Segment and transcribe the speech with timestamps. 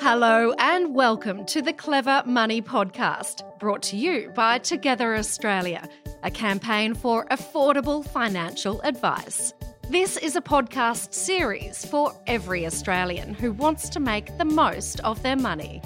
[0.00, 5.88] Hello, and welcome to the Clever Money Podcast, brought to you by Together Australia,
[6.22, 9.54] a campaign for affordable financial advice.
[9.90, 15.22] This is a podcast series for every Australian who wants to make the most of
[15.22, 15.82] their money.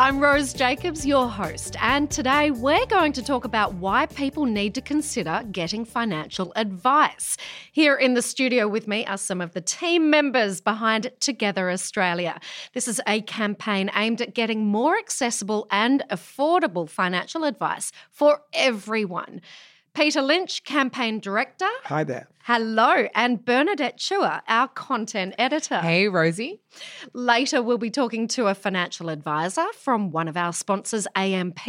[0.00, 4.74] I'm Rose Jacobs, your host, and today we're going to talk about why people need
[4.76, 7.36] to consider getting financial advice.
[7.70, 12.40] Here in the studio with me are some of the team members behind Together Australia.
[12.72, 19.42] This is a campaign aimed at getting more accessible and affordable financial advice for everyone.
[19.92, 21.68] Peter Lynch, campaign director.
[21.84, 22.28] Hi there.
[22.44, 25.78] Hello, and Bernadette Chua, our content editor.
[25.80, 26.62] Hey, Rosie.
[27.12, 31.60] Later, we'll be talking to a financial advisor from one of our sponsors, AMP,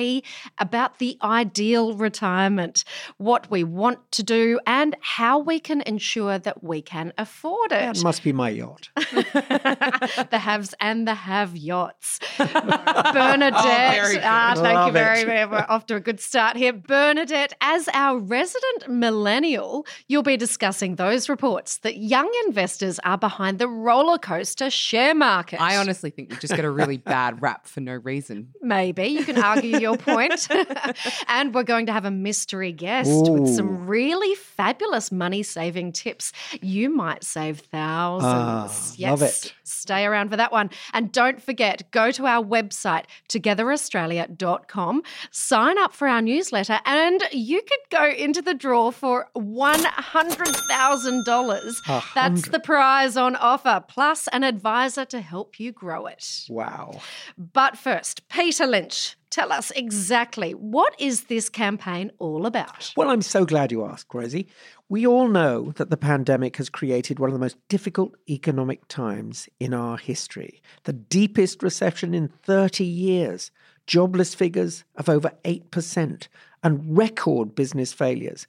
[0.58, 2.84] about the ideal retirement,
[3.18, 7.96] what we want to do, and how we can ensure that we can afford it.
[7.96, 8.90] That must be my yacht.
[8.96, 12.20] the haves and the have yachts.
[12.38, 14.24] Bernadette, very good.
[14.24, 15.52] ah, thank Love you very much.
[15.52, 16.74] We're off to a good start here.
[16.74, 23.60] Bernadette, as our resident millennial, you'll be discussing those reports that young investors are behind
[23.60, 25.62] the roller coaster share market.
[25.62, 28.50] I honestly think we just get a really bad rap for no reason.
[28.62, 30.50] Maybe you can argue your point.
[31.30, 36.34] and we're going to have a mystery guest with some really fabulous money saving tips.
[36.62, 38.34] You might save thousands.
[38.34, 38.66] Ah,
[38.98, 39.10] yes.
[39.10, 39.54] love it.
[39.64, 40.70] Stay around for that one.
[40.92, 47.62] And don't forget, go to our website, togetheraustralia.com, sign up for our newsletter, and you
[47.62, 52.14] could go into the draw for $100,000.
[52.14, 54.44] That's the prize on offer, plus an
[54.82, 56.46] advisor to help you grow it.
[56.50, 57.02] Wow.
[57.38, 62.92] But first, Peter Lynch, tell us exactly what is this campaign all about?
[62.98, 64.48] Well, I'm so glad you asked, Rosie.
[64.90, 69.48] We all know that the pandemic has created one of the most difficult economic times
[69.60, 70.64] in our history.
[70.86, 73.52] The deepest recession in 30 years,
[73.86, 76.28] jobless figures of over 8%,
[76.64, 78.48] and record business failures.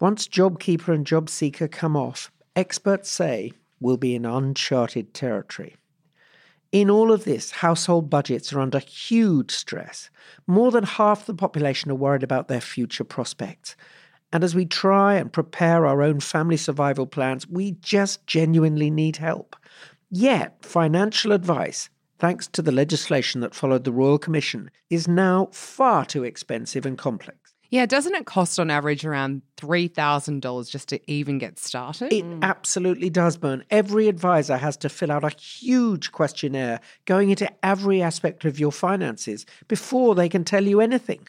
[0.00, 5.76] Once JobKeeper and JobSeeker come off, experts say we'll be in uncharted territory.
[6.72, 10.08] In all of this, household budgets are under huge stress.
[10.46, 13.74] More than half the population are worried about their future prospects.
[14.32, 19.16] And as we try and prepare our own family survival plans, we just genuinely need
[19.16, 19.56] help.
[20.10, 26.04] Yet, financial advice, thanks to the legislation that followed the Royal Commission, is now far
[26.04, 27.49] too expensive and complex.
[27.70, 32.12] Yeah, doesn't it cost on average around $3,000 just to even get started?
[32.12, 32.42] It mm.
[32.42, 33.64] absolutely does, Burn.
[33.70, 38.72] Every advisor has to fill out a huge questionnaire going into every aspect of your
[38.72, 41.28] finances before they can tell you anything.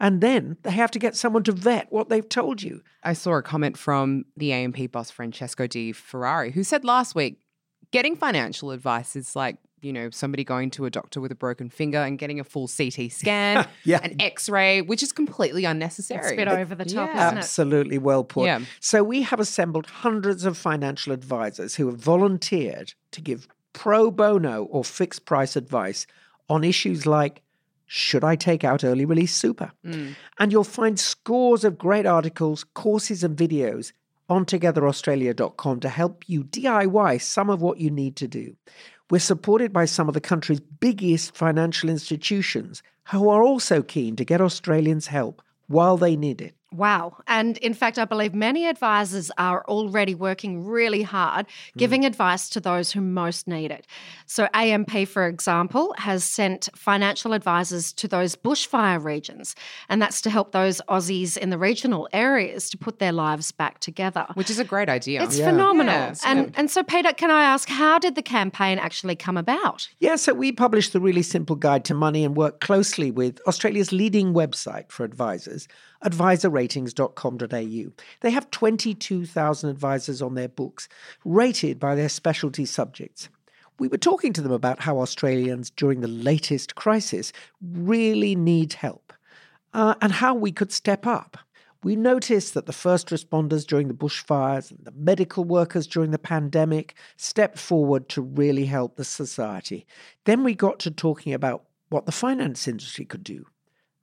[0.00, 2.82] And then they have to get someone to vet what they've told you.
[3.02, 7.38] I saw a comment from the AMP boss Francesco De Ferrari who said last week
[7.90, 11.68] getting financial advice is like, you know, somebody going to a doctor with a broken
[11.68, 14.00] finger and getting a full CT scan, Yeah.
[14.02, 16.20] an x ray, which is completely unnecessary.
[16.22, 17.26] It's a bit over the top, Yeah.
[17.26, 17.40] isn't it?
[17.40, 18.46] Absolutely well put.
[18.46, 18.60] Yeah.
[18.80, 24.64] So we have assembled hundreds of financial advisors who have volunteered to give pro bono
[24.64, 26.06] or fixed price advice
[26.48, 27.42] on issues like
[27.88, 29.70] should I take out early release super?
[29.84, 30.16] Mm.
[30.40, 33.92] And you'll find scores of great articles, courses, and videos
[34.28, 38.56] on togetheraustralia.com to help you DIY some of what you need to do.
[39.08, 44.24] We're supported by some of the country's biggest financial institutions who are also keen to
[44.24, 46.55] get Australians help while they need it.
[46.72, 47.18] Wow.
[47.28, 51.78] And in fact, I believe many advisors are already working really hard hmm.
[51.78, 53.86] giving advice to those who most need it.
[54.26, 59.54] So, AMP, for example, has sent financial advisors to those bushfire regions,
[59.88, 63.78] and that's to help those Aussies in the regional areas to put their lives back
[63.78, 64.26] together.
[64.34, 65.22] Which is a great idea.
[65.22, 65.50] It's Yeah.
[65.50, 65.94] phenomenal.
[65.94, 69.36] Yeah, it's and, and so, Peter, can I ask, how did the campaign actually come
[69.36, 69.88] about?
[70.00, 73.92] Yeah, so we published the really simple guide to money and work closely with Australia's
[73.92, 75.68] leading website for advisors,
[76.06, 77.92] adviserratings.com.au.
[78.20, 80.88] They have 22,000 advisors on their books,
[81.24, 83.28] rated by their specialty subjects.
[83.78, 89.12] We were talking to them about how Australians during the latest crisis really need help
[89.74, 91.36] uh, and how we could step up.
[91.82, 96.18] We noticed that the first responders during the bushfires and the medical workers during the
[96.18, 99.86] pandemic stepped forward to really help the society.
[100.24, 103.46] Then we got to talking about what the finance industry could do.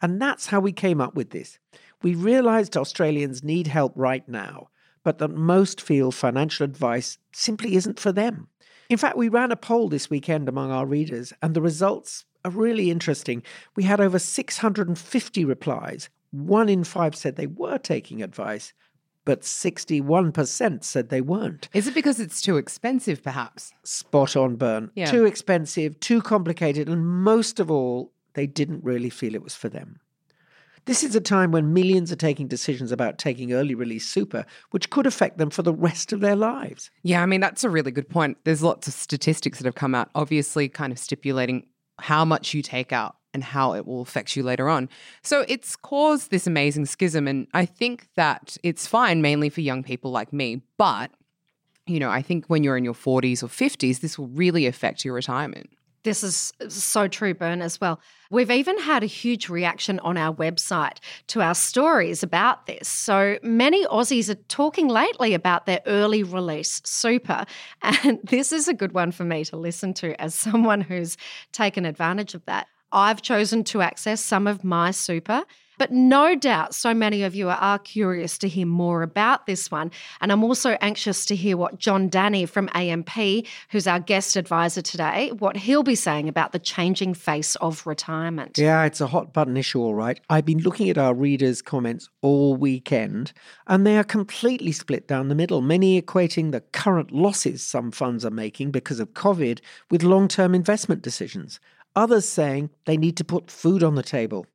[0.02, 1.60] And that's how we came up with this.
[2.04, 4.70] We realized Australians need help right now,
[5.04, 8.50] but that most feel financial advice simply isn't for them.
[8.90, 12.52] In fact, we ran a poll this weekend among our readers, and the results are
[12.52, 13.42] really interesting.
[13.76, 16.10] We had over 650 replies.
[16.32, 18.74] One in five said they were taking advice,
[19.26, 21.70] but 61% said they weren't.
[21.74, 23.72] Is it because it's too expensive, perhaps?
[23.84, 24.92] Spot on, Bern.
[24.96, 25.10] Yeah.
[25.10, 29.70] Too expensive, too complicated, and most of all, they didn't really feel it was for
[29.70, 30.00] them.
[30.86, 34.90] This is a time when millions are taking decisions about taking early release super, which
[34.90, 36.92] could affect them for the rest of their lives.
[37.04, 38.38] Yeah, I mean, that's a really good point.
[38.44, 41.68] There's lots of statistics that have come out, obviously, kind of stipulating
[42.00, 44.90] how much you take out and how it will affect you later on.
[45.22, 47.28] So it's caused this amazing schism.
[47.28, 50.62] And I think that it's fine mainly for young people like me.
[50.78, 51.12] But,
[51.88, 55.04] you know, I think when you're in your 40s or 50s, this will really affect
[55.04, 55.70] your retirement.
[56.04, 58.02] This is so true, Bern, as well.
[58.30, 60.98] We've even had a huge reaction on our website
[61.28, 62.90] to our stories about this.
[62.90, 67.46] So many Aussies are talking lately about their early release super.
[68.04, 71.16] And this is a good one for me to listen to as someone who's
[71.52, 72.68] taken advantage of that.
[72.92, 75.44] I've chosen to access some of my super.
[75.84, 79.92] But no doubt, so many of you are curious to hear more about this one.
[80.22, 83.12] And I'm also anxious to hear what John Danny from AMP,
[83.68, 88.58] who's our guest advisor today, what he'll be saying about the changing face of retirement.
[88.58, 90.22] Yeah, it's a hot button issue, all right.
[90.30, 93.34] I've been looking at our readers' comments all weekend,
[93.68, 98.24] and they are completely split down the middle, many equating the current losses some funds
[98.24, 99.60] are making because of COVID
[99.92, 101.60] with long term investment decisions.
[101.94, 104.48] Others saying they need to put food on the table.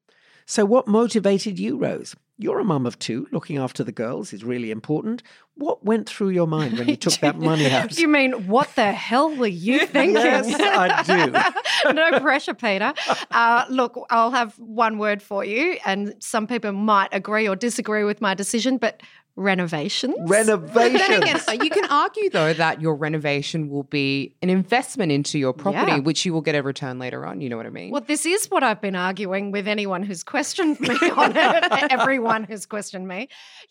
[0.51, 2.17] So, what motivated you, Rose?
[2.39, 3.29] You're a mum of two.
[3.33, 5.23] Looking after the girls is really important.
[5.57, 7.99] What went through your mind when you took that money out?
[7.99, 10.15] You mean, what the hell were you thinking?
[10.15, 11.93] yes, I do.
[11.93, 12.95] no pressure, Peter.
[13.31, 18.05] Uh, look, I'll have one word for you, and some people might agree or disagree
[18.05, 19.03] with my decision, but
[19.39, 20.17] renovations.
[20.27, 21.47] Renovations.
[21.49, 25.93] Again, you can argue though that your renovation will be an investment into your property,
[25.93, 25.99] Yeah.
[25.99, 27.41] which you will get a return later on.
[27.41, 27.91] You know what I mean?
[27.91, 32.45] Well, this is what I've been arguing with anyone who's questioned me on it, everyone
[32.45, 33.29] who's questioned me.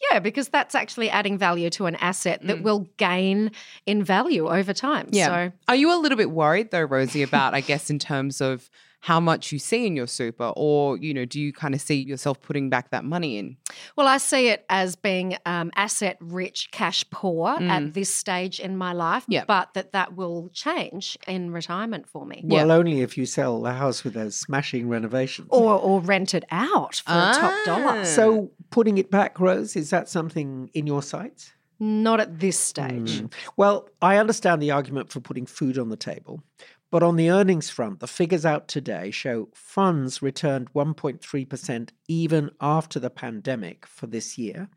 [0.10, 2.64] Yeah, because that's actually adding value to an asset that mm.
[2.64, 3.52] will gain
[3.86, 5.10] in value over time.
[5.12, 5.28] Yeah.
[5.28, 8.70] So Are you a little bit worried though, Rosie, about I guess in terms of
[9.02, 12.02] how much you see in your super, or you know, do you kind of see
[12.04, 13.56] yourself putting back that money in?
[13.96, 17.70] Well, I see it as being um, asset rich, cash poor Mm.
[17.70, 19.46] at this stage in my life, Yeah.
[19.48, 22.42] but that that will change in retirement for me.
[22.44, 25.48] Well, only if you sell the house with those smashing renovations.
[25.52, 28.00] Or, or rent it out for a top dollar.
[28.02, 28.04] Ah.
[28.04, 31.54] So, putting it back, Rose, is that something in your sights?
[31.80, 33.22] Not at this stage.
[33.22, 33.32] Mm.
[33.56, 36.42] Well, I understand the argument for putting food on the table,
[36.90, 43.00] but on the earnings front, the figures out today show funds returned 1.3% even after
[43.00, 44.70] the pandemic for this year.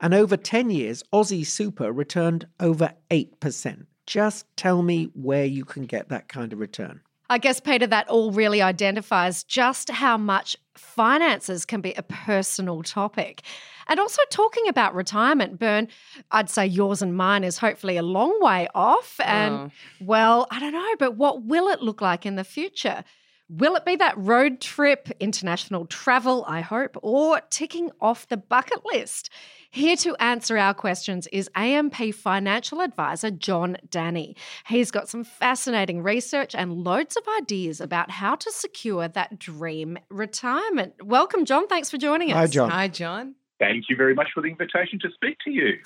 [0.00, 3.86] And over 10 years, Aussie Super returned over 8%.
[4.06, 7.00] Just tell me where you can get that kind of return.
[7.32, 12.82] I guess, Peter, that all really identifies just how much finances can be a personal
[12.82, 13.40] topic.
[13.88, 15.88] And also talking about retirement, Bern,
[16.30, 19.18] I'd say yours and mine is hopefully a long way off.
[19.24, 19.70] And Oh.
[19.98, 23.02] well, I don't know, but what will it look like in the future?
[23.48, 28.84] Will it be that road trip, international travel, I hope, or ticking off the bucket
[28.84, 29.30] list?
[29.74, 34.36] Here to answer our questions is AMP financial advisor John Danny.
[34.66, 39.96] He's got some fascinating research and loads of ideas about how to secure that dream
[40.10, 41.02] retirement.
[41.02, 41.68] Welcome, John.
[41.68, 42.36] Thanks for joining us.
[42.36, 42.70] Hi, John.
[42.70, 43.34] Hi, John.
[43.58, 45.78] Thank you very much for the invitation to speak to you.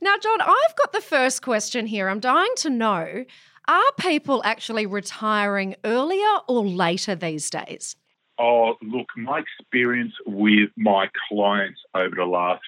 [0.00, 2.08] Now, John, I've got the first question here.
[2.08, 3.26] I'm dying to know
[3.68, 7.94] are people actually retiring earlier or later these days?
[8.38, 12.62] Oh, look, my experience with my clients over the last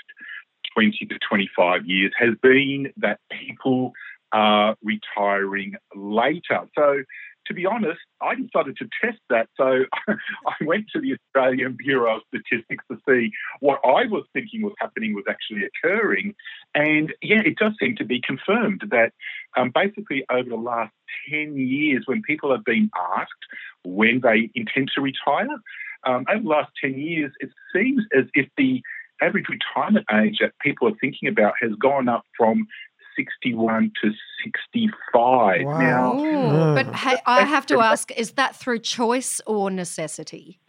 [0.77, 3.93] 20 to 25 years has been that people
[4.33, 6.61] are retiring later.
[6.77, 7.03] So,
[7.47, 9.49] to be honest, I decided to test that.
[9.57, 13.31] So, I went to the Australian Bureau of Statistics to see
[13.61, 16.35] what I was thinking was happening was actually occurring.
[16.75, 19.13] And yeah, it does seem to be confirmed that
[19.57, 20.93] um, basically over the last
[21.31, 23.31] 10 years, when people have been asked
[23.85, 25.47] when they intend to retire,
[26.05, 28.83] um, over the last 10 years, it seems as if the
[29.21, 32.67] average retirement age that people are thinking about has gone up from
[33.17, 34.11] 61 to
[34.45, 35.65] 65.
[35.65, 35.79] Wow.
[35.79, 40.61] Now, Ooh, but hey, I have to ask is that through choice or necessity?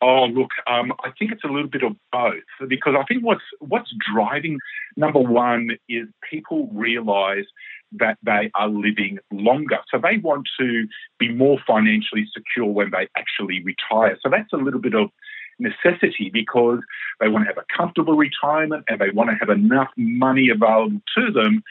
[0.00, 3.42] Oh, look, um, I think it's a little bit of both because I think what's
[3.60, 4.58] what's driving
[4.96, 7.46] number one is people realise
[7.92, 10.86] that they are living longer, so they want to
[11.18, 14.18] be more financially secure when they actually retire.
[14.22, 15.10] So that's a little bit of
[15.58, 16.80] necessity because
[17.20, 21.00] they want to have a comfortable retirement and they want to have enough money available
[21.16, 21.62] to them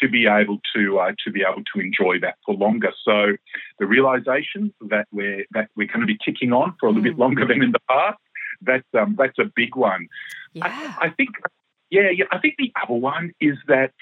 [0.00, 2.92] to be able to uh, to be able to enjoy that for longer.
[3.04, 3.36] So
[3.78, 7.18] the realization that we're that we're going to be ticking on for a little bit
[7.18, 8.18] longer than in the past,
[8.62, 10.08] that's um, that's a big one.
[10.52, 10.66] Yeah.
[10.66, 11.30] I, I think
[11.90, 12.26] Yeah, yeah.
[12.30, 13.92] I think the other one is that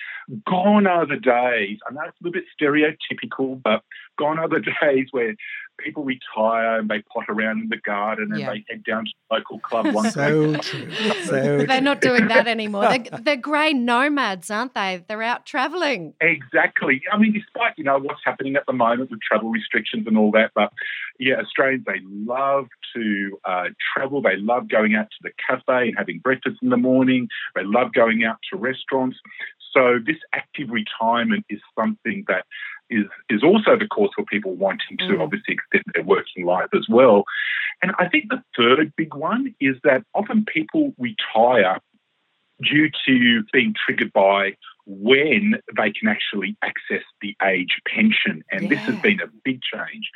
[0.46, 1.78] gone are the days.
[1.88, 3.82] I know it's a little bit stereotypical, but
[4.18, 5.34] gone are the days where
[5.78, 8.50] people retire and they pot around in the garden and Yeah.
[8.52, 10.90] they head down to the local club once So true.
[11.24, 12.88] So They're not doing that anymore.
[12.88, 15.04] They're, they're grey nomads, aren't they?
[15.08, 16.14] They're out travelling.
[16.20, 17.02] Exactly.
[17.12, 20.30] I mean, despite you know what's happening at the moment with travel restrictions and all
[20.32, 20.72] that, but
[21.18, 24.22] yeah, Australians they love to uh, travel.
[24.22, 27.28] They love going out to the cafe and having breakfast in the morning.
[27.54, 29.18] They love going out to restaurants.
[29.72, 32.46] So this active retirement is something that
[32.90, 35.20] is is also the cause for people wanting to Mm.
[35.20, 37.24] obviously extend their working life as well.
[37.82, 41.78] And I think the third big one is that often people retire
[42.62, 48.42] due to being triggered by when they can actually access the age pension.
[48.50, 50.10] And this has been a big change.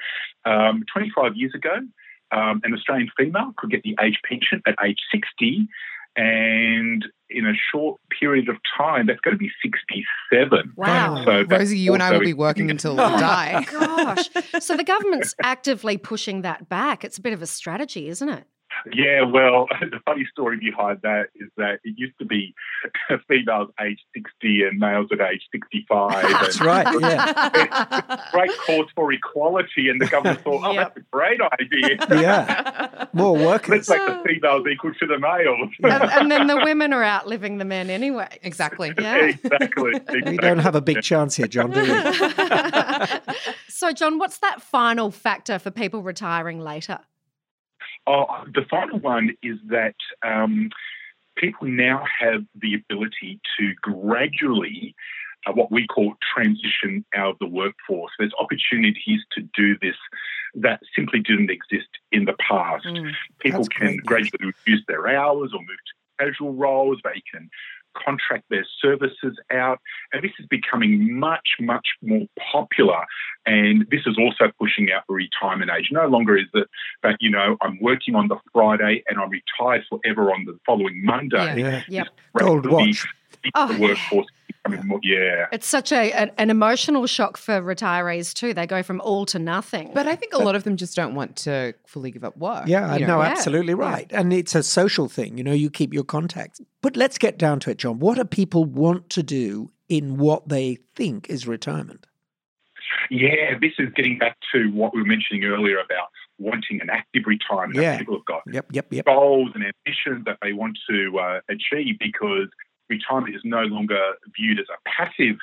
[0.45, 1.76] Um, 25 years ago,
[2.33, 5.69] um, an Australian female could get the age pension at age 60.
[6.16, 10.75] And in a short period of time, that's going to be 67.
[10.76, 11.25] Wow.
[11.25, 13.66] So that's Rosie, you and I will be working until we die.
[13.73, 14.28] Oh gosh.
[14.61, 17.04] So the government's actively pushing that back.
[17.04, 18.45] It's a bit of a strategy, isn't it?
[18.93, 22.55] Yeah, well, the funny story behind that is that it used to be
[23.29, 26.23] females age 60 and males at age 65.
[26.23, 27.00] that's and right.
[27.00, 28.29] Yeah.
[28.33, 30.95] Great cause for equality, and the government thought, oh, Yep.
[30.95, 32.21] that's a great idea.
[32.23, 33.07] Yeah.
[33.12, 33.88] More workers.
[33.88, 35.71] Let's make the females equal to the males.
[35.83, 38.38] and, and then the women are outliving the men anyway.
[38.43, 38.93] exactly.
[38.99, 39.26] Yeah.
[39.26, 40.23] exactly, exactly.
[40.33, 41.88] We don't have a big chance here, John, do we?
[43.69, 47.00] so, John, what's that final factor for people retiring later?
[48.06, 49.94] Oh, the final one is that
[50.25, 50.71] um,
[51.37, 54.94] people now have the ability to gradually,
[55.47, 58.12] uh, what we call transition out of the workforce.
[58.18, 59.97] There's opportunities to do this
[60.54, 62.85] that simply didn't exist in the past.
[62.85, 63.12] Mm.
[63.38, 66.99] People can great, gradually reduce their hours or move to casual roles.
[67.04, 67.49] They can
[67.94, 69.80] contract their services out.
[70.12, 73.04] And this is becoming much, much more popular.
[73.46, 75.88] And this is also pushing out the retirement age.
[75.90, 76.68] No longer is it
[77.02, 81.04] that, you know, I'm working on the Friday and I'm retired forever on the following
[81.04, 81.61] Monday.
[81.61, 81.82] Yeah.
[81.88, 82.08] Yep.
[82.38, 83.06] Gold Rapidly watch.
[83.54, 84.41] Oh, the workforce is becoming more,
[85.02, 85.47] yeah.
[85.52, 88.54] It's such a an, an emotional shock for retirees too.
[88.54, 89.90] They go from all to nothing.
[89.95, 92.66] But I think a lot of them just don't want to fully give up work.
[92.66, 93.23] Yeah, you no, know?
[93.23, 93.28] Yeah.
[93.28, 94.11] absolutely right.
[94.12, 96.61] And it's a social thing, you know, you keep your contacts.
[96.81, 97.99] But let's get down to it, John.
[97.99, 102.07] What do people want to do in what they think is retirement?
[103.11, 107.25] Yeah, this is getting back to what we were mentioning earlier about wanting an active
[107.26, 107.81] retirement.
[107.81, 107.99] Yeah.
[107.99, 109.04] People have got Yep, yep, yep.
[109.07, 112.49] goals and ambitions that they want to uh, achieve because
[112.96, 114.02] retirement is no longer
[114.37, 115.38] viewed as a passive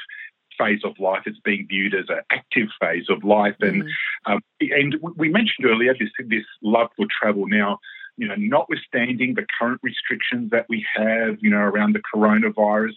[0.60, 3.58] phase of life; it's being viewed as an active phase of life.
[3.70, 3.90] And Mm.
[4.30, 4.40] um,
[4.82, 4.92] and
[5.22, 7.44] we mentioned earlier this this love for travel.
[7.48, 7.72] Now,
[8.20, 12.96] you know, notwithstanding the current restrictions that we have, you know, around the coronavirus.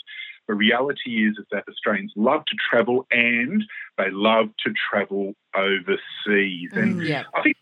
[0.49, 3.59] The reality is, is that Australians love to travel and
[3.99, 6.71] they love to travel overseas.
[6.82, 7.06] And Mm.
[7.12, 7.25] Yeah.
[7.37, 7.56] I think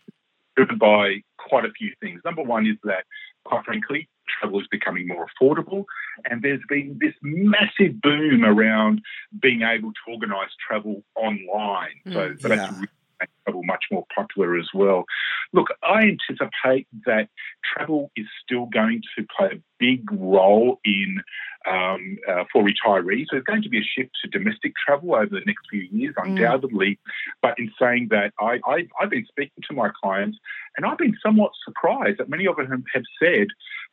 [0.55, 2.21] driven by quite a few things.
[2.25, 3.03] Number one is that,
[3.45, 4.09] quite frankly,
[4.39, 5.85] travel is becoming more affordable,
[6.29, 9.01] and there's been this massive boom around
[9.41, 11.95] being able to organise travel online.
[12.13, 12.87] So, so that's really
[13.19, 15.05] made travel much more popular as well.
[15.53, 17.29] Look, I anticipate that
[17.63, 21.21] travel is still going to play a big role in
[21.69, 23.25] um, uh, for retirees.
[23.29, 26.29] There's going to be a shift to domestic travel over the next few years, Mm.
[26.29, 26.99] undoubtedly.
[27.41, 30.37] But in saying that, I, I, I've been speaking to my clients,
[30.75, 33.47] and I've been somewhat surprised that many of them have said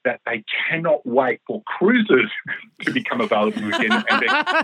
[0.04, 2.30] that they cannot wait for cruises
[2.82, 4.04] to become available again.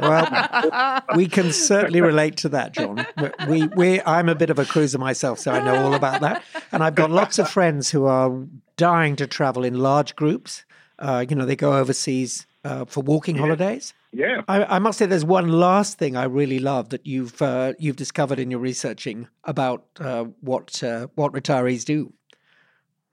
[0.00, 3.06] Well, we can certainly relate to that, John.
[3.48, 6.42] We, we, I'm a bit of a cruiser myself, so I know all about that.
[6.72, 8.32] And I've got lots of friends who are
[8.76, 10.64] dying to travel in large groups.
[10.98, 13.92] Uh, you know, they go overseas uh, for walking holidays.
[14.12, 14.42] yeah.
[14.48, 17.96] I, I must say, there's one last thing I really love that you've uh, you've
[17.96, 22.12] discovered in your researching about uh, what uh, what retirees do.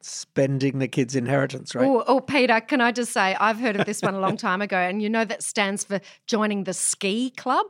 [0.05, 1.85] Spending the kids' inheritance, right?
[1.87, 4.61] Oh, oh, Peter, can I just say I've heard of this one a long time
[4.61, 7.67] ago, and you know that stands for joining the ski club,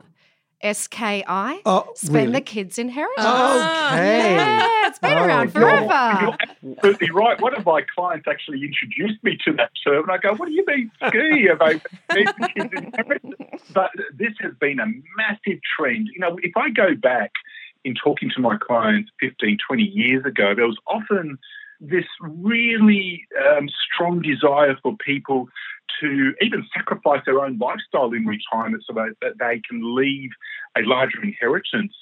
[0.60, 1.60] S K I.
[1.66, 2.32] Oh, Spend really?
[2.32, 3.26] the kids' inheritance.
[3.26, 4.36] Okay.
[4.36, 6.18] Yeah, it's been Oh, around you're- forever.
[6.22, 6.36] You're
[6.76, 7.40] absolutely right.
[7.40, 10.52] One of my clients actually introduced me to that term, and I go, "What do
[10.52, 13.62] you mean ski?" About the kids' inheritance?
[13.74, 14.86] but this has been a
[15.16, 16.08] massive trend.
[16.14, 17.32] You know, if I go back
[17.84, 21.36] in talking to my clients 15, 20 years ago, there was often
[21.82, 25.48] this really um, strong desire for people
[26.00, 30.30] to even sacrifice their own lifestyle in retirement so that, that they can leave
[30.76, 31.92] a larger inheritance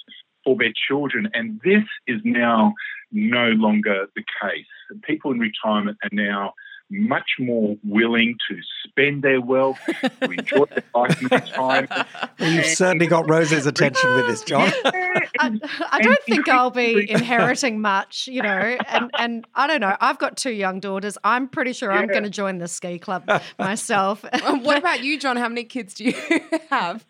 [0.44, 1.28] for their children.
[1.34, 2.74] And this is now
[3.10, 4.66] no longer the case.
[5.02, 6.52] People in retirement are now
[6.90, 11.88] much more willing to spend their wealth, to enjoy their life in time.
[12.38, 14.72] Well, you've certainly got Rose's attention with this, John.
[14.84, 15.58] I,
[15.90, 18.48] I don't think I'll be inheriting much, you know,
[18.88, 19.94] and, and I don't know.
[20.00, 21.18] I've got two young daughters.
[21.22, 24.24] I'm pretty sure I'm going to join the ski club myself.
[24.62, 25.36] What about you, John?
[25.36, 26.14] How many kids do you
[26.70, 27.04] have?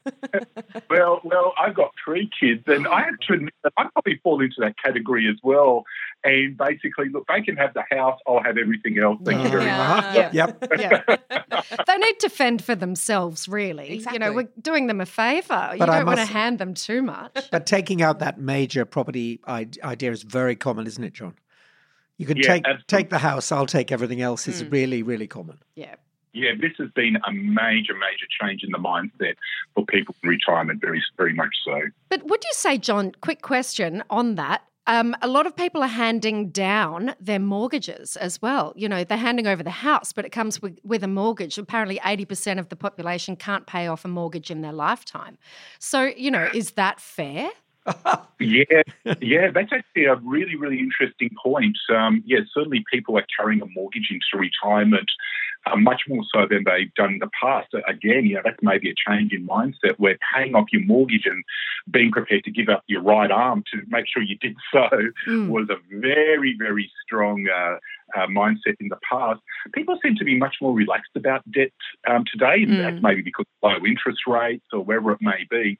[0.89, 4.41] Well, well, I've got three kids, and I have to admit that I probably fall
[4.41, 5.85] into that category as well.
[6.25, 9.19] And basically, look, they can have the house, I'll have everything else.
[9.25, 9.70] Thank you very much.
[9.71, 10.12] Uh-huh.
[10.15, 10.31] Yeah.
[10.33, 10.67] Yep.
[10.79, 11.62] yeah.
[11.87, 14.03] they need to fend for themselves, really.
[14.12, 15.71] You know, we're doing them a favour.
[15.73, 17.37] You But I don't want to hand them too much.
[17.50, 21.35] But taking out that major property idea is very common, isn't it, John?
[22.19, 22.85] You can Yeah, take absolutely.
[22.87, 24.73] take the house, I'll take everything else is Mm.
[24.73, 25.59] really, really common.
[25.75, 25.95] Yeah.
[26.33, 29.35] Yeah, this has been a major, major change in the mindset
[29.75, 31.81] for people in retirement, very, very much so.
[32.09, 34.62] But would you say, John, quick question on that?
[34.87, 38.73] Um, a lot of people are handing down their mortgages as well.
[38.77, 41.59] You know, they're handing over the house, but it comes with, with a mortgage.
[41.59, 45.39] Apparently, 80% of the population can't pay off a mortgage in their lifetime.
[45.79, 47.51] So, you know, is that fair?
[48.39, 48.83] Yeah,
[49.21, 51.77] yeah, that's actually a really, really interesting point.
[51.95, 55.11] Um, yeah, certainly people are carrying a mortgage into retirement
[55.67, 57.69] uh, much more so than they've done in the past.
[57.75, 61.26] Uh, Again, you know, that's maybe a change in mindset where paying off your mortgage
[61.26, 61.45] and
[61.90, 64.88] being prepared to give up your right arm to make sure you did so
[65.26, 65.49] Mm.
[65.49, 67.76] was a very, very strong uh,
[68.17, 69.40] uh, mindset in the past.
[69.75, 71.71] People seem to be much more relaxed about debt
[72.09, 72.79] um, today, Mm.
[72.79, 75.79] that's maybe because of low interest rates or wherever it may be.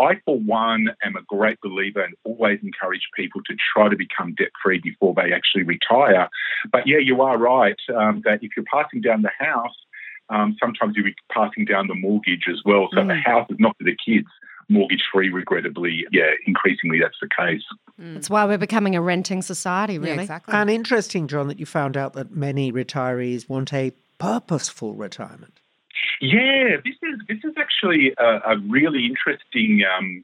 [0.00, 4.34] I, for one, am a great believer and always encourage people to try to become
[4.34, 6.28] debt free before they actually retire.
[6.70, 9.74] But yeah, you are right um, that if you're passing down the house,
[10.30, 12.88] um, sometimes you'll be passing down the mortgage as well.
[12.92, 13.24] So the Mm.
[13.24, 14.28] house is not for the kids.
[14.70, 17.62] Mortgage free, regrettably, yeah, increasingly that's the case.
[17.96, 20.22] That's why we're becoming a renting society, Yeah, really.
[20.24, 20.52] exactly.
[20.52, 25.54] And interesting, John, that you found out that many retirees want a purposeful retirement.
[26.20, 30.22] Yeah, this is this is actually a, a really interesting um,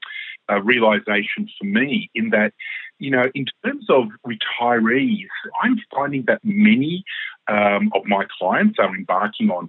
[0.50, 2.10] uh, realization for me.
[2.14, 2.52] In that,
[2.98, 5.26] you know, in terms of retirees,
[5.62, 7.04] I'm finding that many
[7.49, 9.69] um, of my clients are embarking on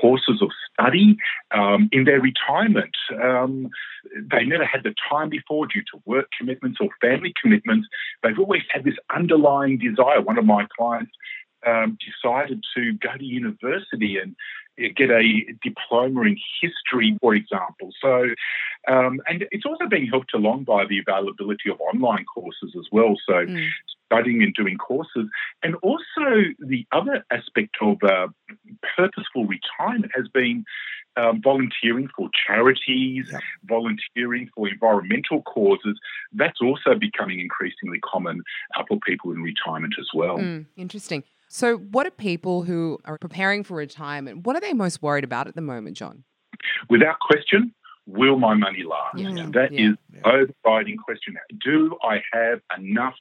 [0.00, 1.16] courses of study
[1.50, 2.96] um, in their retirement.
[3.22, 3.68] Um,
[4.30, 7.86] they never had the time before due to work commitments or family commitments.
[8.22, 10.20] They've always had this underlying desire.
[10.20, 11.12] One of my clients
[11.66, 14.34] um, decided to go to university and
[14.96, 17.90] get a diploma in history, for example.
[18.00, 18.28] So,
[18.88, 23.14] um, and it's also being helped along by the availability of online courses as well.
[23.28, 23.68] So, Mm.
[24.12, 25.28] Studying and doing courses,
[25.62, 26.26] and also
[26.58, 28.28] the other aspect of uh,
[28.96, 30.64] purposeful retirement has been.
[31.14, 33.38] Um, volunteering for charities, Yeah.
[33.64, 36.00] volunteering for environmental causes,
[36.32, 38.40] that's also becoming increasingly common
[38.74, 40.38] uh, for people in retirement as well.
[40.38, 41.22] Mm, interesting.
[41.48, 44.46] So, what are people who are preparing for retirement?
[44.46, 46.24] What are they most worried about at the moment, John?
[46.88, 47.74] without question,
[48.06, 49.18] will my money last?
[49.18, 49.50] Yeah.
[49.52, 49.90] That Yeah.
[49.90, 51.36] is overriding question.
[51.62, 53.16] Do I have enough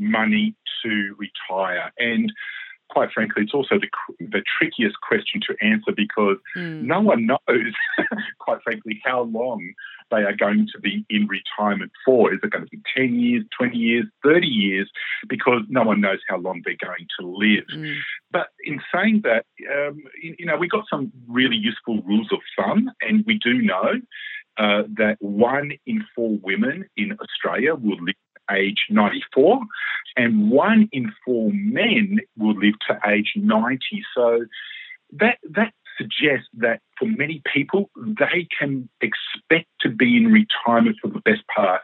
[0.00, 1.92] money to retire?
[1.98, 2.32] And
[2.88, 6.82] quite frankly, it's also the, the trickiest question to answer because Mm.
[6.82, 7.72] no one knows,
[8.40, 9.72] quite frankly, how long
[10.10, 12.34] they are going to be in retirement for.
[12.34, 14.90] Is it going to be 10 years, 20 years, 30 years?
[15.28, 17.64] Because no one knows how long they're going to live.
[17.72, 17.94] Mm.
[18.32, 22.40] But in saying that, um, you you know, we've got some really useful rules of
[22.56, 23.92] thumb, and we do know
[24.58, 28.14] uh, that one in four women in Australia will live
[28.52, 29.60] age 94,
[30.16, 33.78] and one in four men will live to age 90.
[34.14, 34.46] So
[35.12, 41.08] that that suggests that for many people, they can expect to be in retirement for
[41.08, 41.82] the best part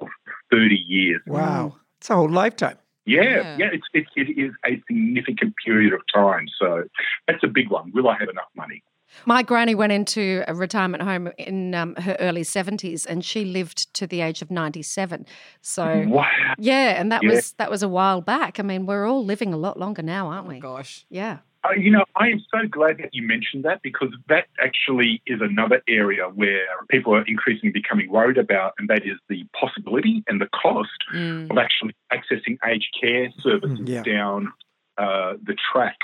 [0.00, 0.08] of
[0.50, 1.22] 30 years.
[1.26, 1.76] Wow.
[1.98, 2.76] It's a whole lifetime.
[3.06, 3.56] Yeah, Yeah.
[3.58, 6.46] yeah, it's, it, it is a significant period of time.
[6.58, 6.84] So
[7.26, 7.92] that's a big one.
[7.94, 8.82] Will I have enough money?
[9.26, 13.92] My granny went into a retirement home in um, her early 70s and she lived
[13.94, 15.26] to the age of 97.
[15.62, 16.26] So, Wow.
[16.58, 17.30] yeah, and that Yeah.
[17.30, 18.58] was that was a while back.
[18.60, 20.60] I mean, we're all living a lot longer now, aren't we?
[20.60, 21.04] Gosh.
[21.08, 21.38] Yeah.
[21.66, 25.40] Uh, you know, I am so glad that you mentioned that because that actually is
[25.40, 30.42] another area where people are increasingly becoming worried about, and that is the possibility and
[30.42, 31.50] the cost Mm.
[31.50, 34.02] of actually accessing aged care services Mm, yeah.
[34.02, 34.52] down
[34.98, 35.96] uh, the track.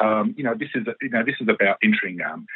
[0.00, 2.46] Um, you know, this is you know this is about entering um,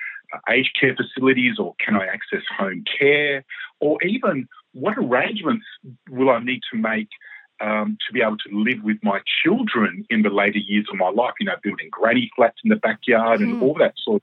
[0.48, 3.44] aged care facilities, or can I access home care,
[3.80, 5.66] or even what arrangements
[6.08, 7.08] will I need to make
[7.60, 11.10] um, to be able to live with my children in the later years of my
[11.10, 11.34] life?
[11.40, 13.62] You know, building granny flats in the backyard and Hmm.
[13.62, 14.22] all that sort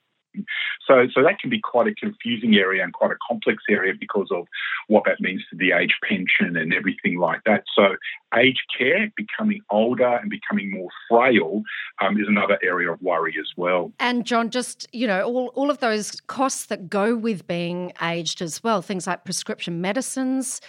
[0.88, 4.28] So, so that can be quite a confusing area and quite a complex area because
[4.32, 4.48] of
[4.88, 7.64] what that means to the age pension and everything like that.
[7.76, 7.96] So,
[8.36, 11.64] aged care, becoming older and becoming more frail,
[12.02, 13.92] um, is another area of worry as well.
[14.00, 18.42] And John, just you know, all all of those costs that go with being aged
[18.42, 20.62] as well, things like prescription medicines,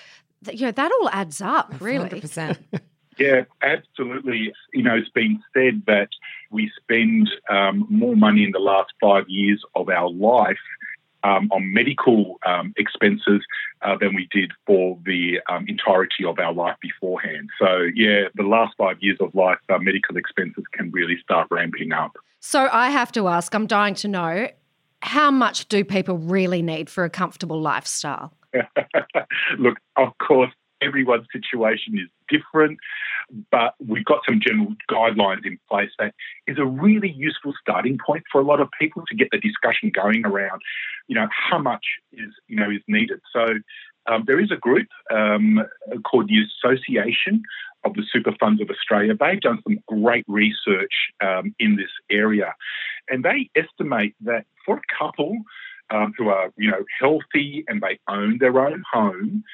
[0.51, 2.09] you know, that all adds up, really.
[2.09, 2.59] 100%.
[3.21, 4.53] Yeah, absolutely.
[4.73, 6.09] You know, it's been said that
[6.51, 10.57] we spend um, more money in the last five years of our life
[11.23, 13.43] um, on medical um, expenses
[13.83, 17.51] uh, than we did for the um, entirety of our life beforehand.
[17.59, 21.93] So, yeah, the last five years of life, uh, medical expenses can really start ramping
[21.93, 22.17] up.
[22.41, 24.49] So, I have to ask, I'm dying to know,
[25.03, 28.33] how much do people really need for a comfortable lifestyle?
[29.59, 32.79] Look, of course, everyone's situation is different,
[33.51, 36.15] but we've got some general guidelines in place that
[36.47, 39.91] is a really useful starting point for a lot of people to get the discussion
[39.91, 40.61] going around,
[41.07, 43.21] you know, how much is you know is needed.
[43.33, 43.47] So
[44.07, 45.65] um, there is a group um,
[46.05, 47.43] called the Association
[47.85, 49.15] of the Super Funds of Australia.
[49.19, 52.55] They've done some great research um, in this area,
[53.09, 55.37] and they estimate that for a couple
[55.91, 59.45] um, who are you know healthy and they own their own home,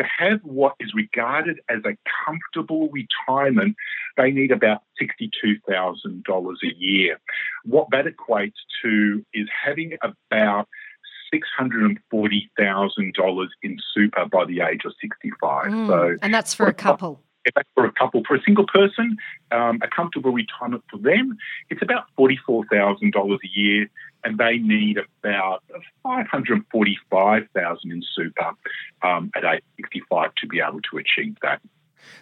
[0.00, 3.76] to have what is regarded as a comfortable retirement,
[4.16, 7.20] they need about $62,000 a year.
[7.64, 10.68] What that equates to is having about
[11.32, 15.66] $640,000 in super by the age of 65.
[15.66, 17.20] Mm, so, and that's for a couple.
[17.44, 18.22] If that's for a couple.
[18.26, 19.16] For a single person,
[19.50, 21.36] um, a comfortable retirement for them,
[21.70, 23.88] it's about $44,000 a year
[24.24, 25.62] and they need about
[26.02, 28.52] 545,000 in super
[29.02, 31.60] um, at age 65 to be able to achieve that.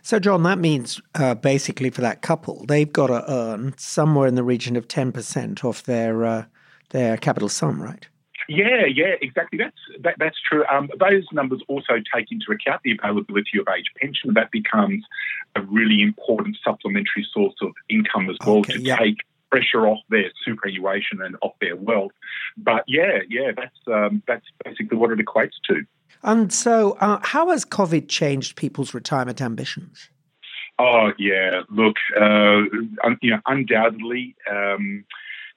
[0.02, 4.34] So, John, that means uh, basically for that couple, they've got to earn somewhere in
[4.34, 6.44] the region of 10% off their, uh,
[6.90, 8.06] their capital sum, right?
[8.48, 9.58] Yeah, yeah, exactly.
[9.58, 10.64] That's that, that's true.
[10.66, 14.34] Um, those numbers also take into account the availability of age pension.
[14.34, 15.04] That becomes
[15.54, 18.96] a really important supplementary source of income as well okay, to yeah.
[18.96, 19.18] take
[19.50, 22.12] pressure off their superannuation and off their wealth.
[22.56, 25.82] But yeah, yeah, that's um, that's basically what it equates to.
[26.22, 30.08] And so, uh, how has COVID changed people's retirement ambitions?
[30.78, 32.62] Oh yeah, look, uh,
[33.20, 34.34] you know, undoubtedly.
[34.50, 35.04] Um,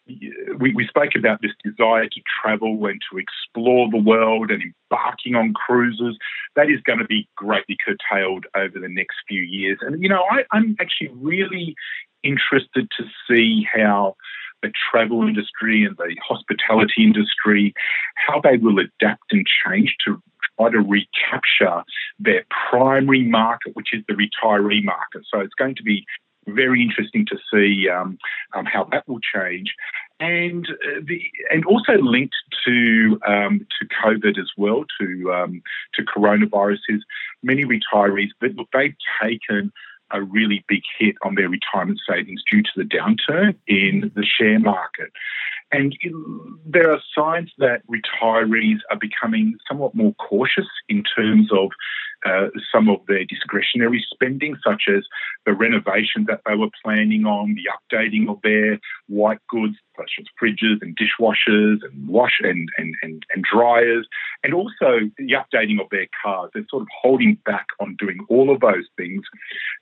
[0.08, 5.36] we, we spoke about this desire to travel and to explore the world and embarking
[5.36, 6.18] on cruises.
[6.56, 9.80] That is going to be greatly curtailed over the next few years.
[9.82, 11.76] And, you know, I, I'm actually really
[12.24, 14.16] interested to see how
[14.62, 17.74] the travel industry and the hospitality industry,
[18.16, 20.22] how they will adapt and change to
[20.58, 21.84] try to recapture
[22.20, 25.24] their primary market, which is the retiree market.
[25.32, 26.06] So it's going to be
[26.48, 28.18] very interesting to see um,
[28.54, 29.74] um, how that will change,
[30.20, 35.62] and uh, the and also linked to um, to COVID as well, to um,
[35.96, 37.00] to coronaviruses.
[37.44, 39.72] Many retirees, but look, they've taken
[40.12, 44.60] a really big hit on their retirement savings due to the downturn in the share
[44.60, 45.12] market.
[45.72, 45.96] And
[46.66, 51.70] there are signs that retirees are becoming somewhat more cautious in terms of
[52.26, 55.04] uh, some of their discretionary spending, such as
[55.46, 60.26] the renovations that they were planning on, the updating of their white goods, such as
[60.42, 64.08] fridges and dishwashers and wash and, and, and, and dryers,
[64.44, 66.52] and also the updating of their cars.
[66.54, 69.24] They're sort of holding back on doing all of those things,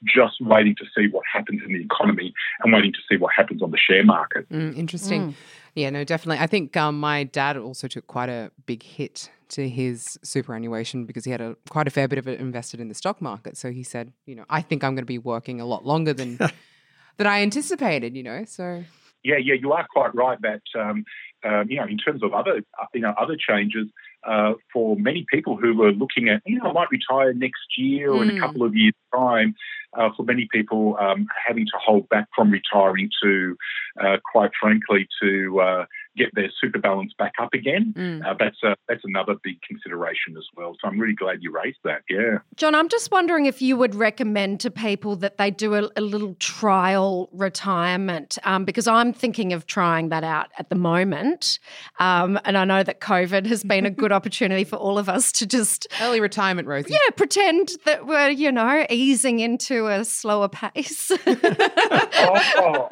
[0.04, 3.62] just waiting to see what happens in the economy and waiting to see what happens
[3.62, 4.49] on the share market.
[4.49, 5.30] Mm, interesting.
[5.30, 5.34] Mm.
[5.76, 6.41] Yeah, no, definitely.
[6.41, 11.26] I think um, my dad also took quite a big hit to his superannuation because
[11.26, 13.58] he had a quite a fair bit of it invested in the stock market.
[13.58, 16.13] So he said, you know, I think I'm going to be working a lot longer
[16.13, 16.38] than
[17.17, 18.15] than I anticipated.
[18.15, 18.84] You know, so
[19.24, 21.06] yeah, yeah, you are quite right that um,
[21.44, 22.62] um, you know in terms of other
[22.94, 23.88] you know other changes
[24.28, 28.12] uh, for many people who were looking at you know I might retire next year
[28.12, 28.24] or mm.
[28.24, 28.40] in a hmm.
[28.40, 29.56] couple of years time.
[29.96, 33.56] Uh, for many people, um, having to hold back from retiring to,
[34.04, 37.93] uh, quite frankly, to uh, get their super balance back up again.
[37.95, 38.26] Mm.
[38.26, 40.76] Uh, that's a, that's another big consideration as well.
[40.82, 42.02] So I'm really glad you raised that.
[42.10, 45.89] Yeah, John, I'm just wondering if you would recommend to people that they do a,
[45.95, 51.60] a little trial retirement um, because I'm thinking of trying that out at the moment,
[51.99, 55.32] um, and I know that COVID has been a good opportunity for all of us
[55.34, 56.91] to just early retirement, Rosie.
[56.93, 61.12] Yeah, pretend that we're you know easing into a slower pace.
[61.28, 62.89] oh, oh.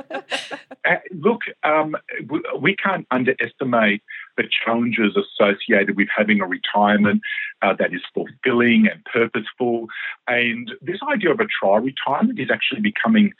[0.83, 1.95] Uh, look, um,
[2.29, 4.01] we, we can't underestimate
[4.37, 7.21] the challenges associated with having a retirement
[7.61, 9.87] uh, that is fulfilling and purposeful.
[10.27, 13.33] And this idea of a trial retirement is actually becoming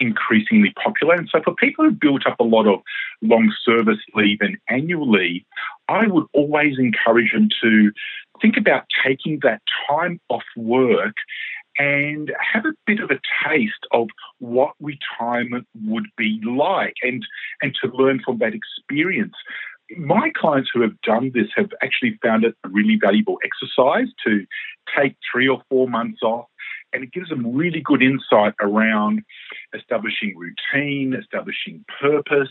[0.00, 1.14] increasingly popular.
[1.14, 2.80] And so, for people who've built up a lot of
[3.22, 5.42] long service leave and annual leave,
[5.88, 7.90] I would always encourage them to
[8.40, 11.14] think about taking that time off work
[11.78, 17.24] and have a bit of a taste of what retirement would be like and,
[17.62, 19.34] and to learn from that experience.
[19.96, 24.44] My clients who have done this have actually found it a really valuable exercise to
[24.96, 26.46] take three or four months off
[26.92, 29.22] and it gives them really good insight around
[29.74, 32.50] establishing routine, establishing purpose,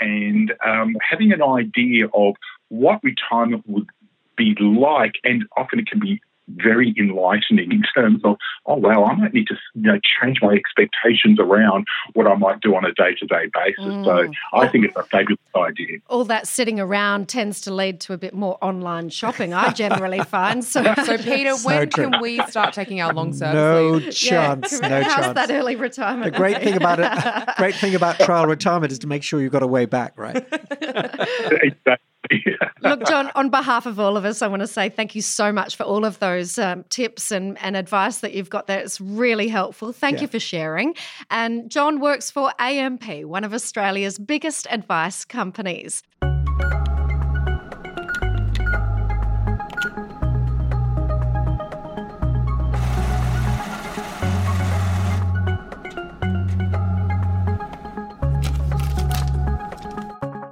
[0.00, 2.34] and um, having an idea of
[2.68, 3.88] what retirement would
[4.36, 5.14] be like.
[5.24, 6.20] And often it can be
[6.56, 10.52] very enlightening in terms of, oh wow, I might need to you know, change my
[10.54, 13.84] expectations around what I might do on a day to day basis.
[13.84, 14.04] Mm.
[14.04, 15.98] So I think it's a fabulous idea.
[16.08, 19.52] All that sitting around tends to lead to a bit more online shopping.
[19.54, 20.78] I generally find so.
[21.08, 22.10] So Peter, so when true.
[22.10, 23.54] can we start taking our long service?
[23.54, 24.14] No leave?
[24.14, 24.78] chance.
[24.80, 24.88] Yeah.
[24.88, 25.34] No How's chance.
[25.34, 26.32] that early retirement?
[26.32, 29.52] The great thing about it, great thing about trial retirement is to make sure you've
[29.52, 30.36] got a way back, right?
[30.82, 31.98] exactly.
[32.82, 35.52] Look, John, on behalf of all of us, I want to say thank you so
[35.52, 38.80] much for all of those um, tips and, and advice that you've got there.
[38.80, 39.92] It's really helpful.
[39.92, 40.22] Thank yeah.
[40.22, 40.94] you for sharing.
[41.30, 46.02] And John works for AMP, one of Australia's biggest advice companies.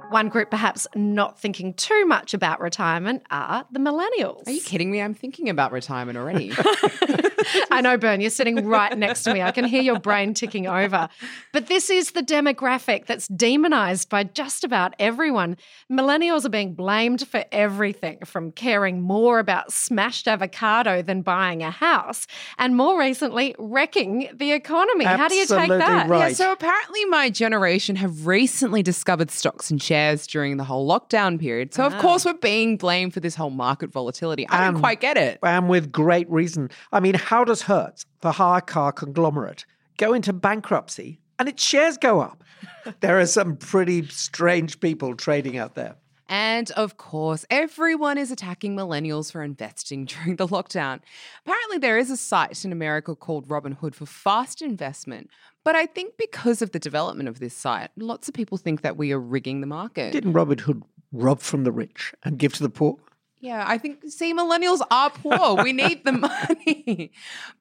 [0.09, 4.47] One group perhaps not thinking too much about retirement are the millennials.
[4.47, 5.01] Are you kidding me?
[5.01, 6.53] I'm thinking about retirement already.
[7.71, 9.41] I know, Bern, you're sitting right next to me.
[9.41, 11.09] I can hear your brain ticking over.
[11.51, 15.57] But this is the demographic that's demonized by just about everyone.
[15.91, 21.71] Millennials are being blamed for everything from caring more about smashed avocado than buying a
[21.71, 25.05] house, and more recently, wrecking the economy.
[25.05, 26.09] Absolutely How do you take that?
[26.09, 26.29] Right.
[26.29, 30.87] Yeah, so apparently, my generation have recently discovered stocks and shares shares during the whole
[30.87, 31.73] lockdown period.
[31.73, 32.01] So, of ah.
[32.01, 34.47] course, we're being blamed for this whole market volatility.
[34.49, 35.39] I don't quite get it.
[35.43, 36.69] And with great reason.
[36.91, 39.65] I mean, how does Hertz, the hire car conglomerate,
[39.97, 42.43] go into bankruptcy and its shares go up?
[42.99, 45.95] there are some pretty strange people trading out there.
[46.29, 50.99] And of course, everyone is attacking millennials for investing during the lockdown.
[51.45, 55.29] Apparently, there is a site in America called Robinhood for fast investment.
[55.63, 58.97] But I think because of the development of this site, lots of people think that
[58.97, 60.13] we are rigging the market.
[60.13, 62.97] Didn't Robin Hood rob from the rich and give to the poor?
[63.39, 65.61] Yeah, I think, see, millennials are poor.
[65.63, 67.11] we need the money.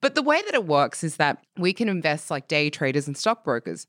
[0.00, 3.16] But the way that it works is that we can invest like day traders and
[3.16, 3.86] stockbrokers.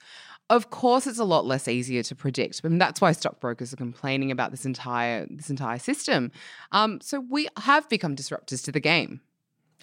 [0.49, 4.31] Of course, it's a lot less easier to predict, and that's why stockbrokers are complaining
[4.31, 6.31] about this entire this entire system.
[6.71, 9.19] Um, so we have become disruptors to the game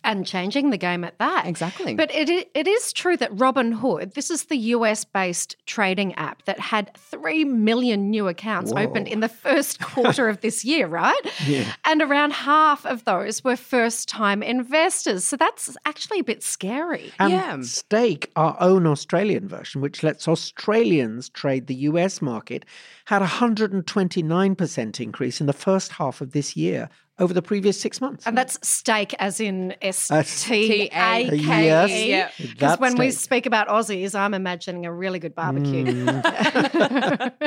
[0.04, 1.46] and changing the game at that.
[1.46, 1.94] Exactly.
[1.94, 6.60] But it, it is true that Robinhood, this is the US based trading app that
[6.60, 8.82] had 3 million new accounts Whoa.
[8.82, 11.20] opened in the first quarter of this year, right?
[11.46, 11.72] Yeah.
[11.84, 15.24] And around half of those were first time investors.
[15.24, 17.12] So that's actually a bit scary.
[17.18, 17.60] And yeah.
[17.62, 22.64] Stake, our own Australian version, which lets Australians trade the US market,
[23.06, 28.00] had a 129% increase in the first half of this year over the previous six
[28.00, 28.26] months.
[28.26, 30.08] And that's steak as in S
[30.44, 32.08] T A K E.
[32.08, 35.84] Yes, Because when we speak about Aussies, I'm imagining a really good barbecue.
[35.84, 37.32] Mm.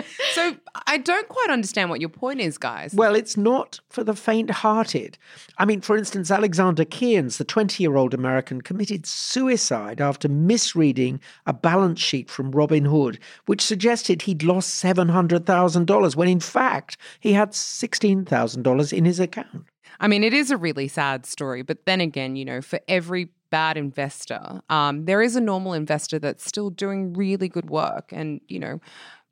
[1.07, 2.93] don't quite understand what your point is, guys.
[2.93, 5.17] Well, it's not for the faint hearted.
[5.57, 11.19] I mean, for instance, Alexander Kearns, the 20 year old American, committed suicide after misreading
[11.45, 17.51] a balance sheet from Robinhood, which suggested he'd lost $700,000 when in fact he had
[17.51, 19.65] $16,000 in his account.
[19.99, 23.29] I mean, it is a really sad story, but then again, you know, for every
[23.49, 28.11] bad investor, um, there is a normal investor that's still doing really good work.
[28.11, 28.79] And, you know,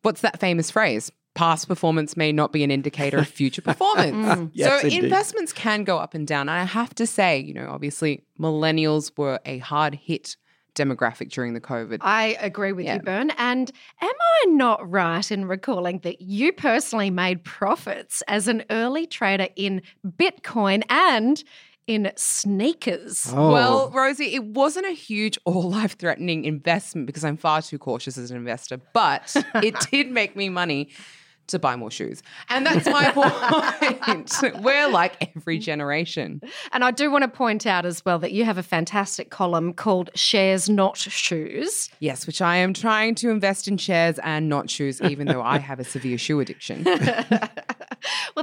[0.02, 1.12] what's that famous phrase?
[1.36, 4.16] Past performance may not be an indicator of future performance.
[4.16, 4.52] mm.
[4.54, 5.04] yes, so indeed.
[5.04, 6.50] investments can go up and down.
[6.50, 10.38] And I have to say, you know, obviously millennials were a hard hit
[10.76, 11.98] demographic during the COVID.
[12.02, 12.96] I agree with yeah.
[12.96, 13.32] you, Bern.
[13.38, 13.72] And
[14.02, 19.48] am I not right in recalling that you personally made profits as an early trader
[19.56, 21.44] in Bitcoin and
[21.88, 23.32] in sneakers.
[23.32, 23.52] Oh.
[23.52, 28.18] Well, Rosie, it wasn't a huge or life threatening investment because I'm far too cautious
[28.18, 30.90] as an investor, but it did make me money
[31.48, 32.22] to buy more shoes.
[32.50, 33.12] And that's my
[34.06, 34.62] point.
[34.64, 36.42] We're like every generation.
[36.72, 39.74] And I do want to point out as well that you have a fantastic column
[39.74, 41.90] called Shares Not Shoes.
[42.00, 45.58] Yes, which I am trying to invest in shares and not shoes, even though I
[45.58, 46.84] have a severe shoe addiction.